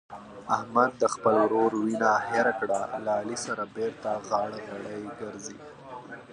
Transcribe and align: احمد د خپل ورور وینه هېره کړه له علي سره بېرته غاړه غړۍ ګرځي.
احمد 0.55 0.91
د 1.01 1.03
خپل 1.13 1.33
ورور 1.43 1.71
وینه 1.83 2.11
هېره 2.27 2.53
کړه 2.59 2.79
له 3.05 3.11
علي 3.19 3.37
سره 3.45 3.63
بېرته 3.75 4.09
غاړه 4.27 4.59
غړۍ 4.69 4.99
ګرځي. 5.19 5.57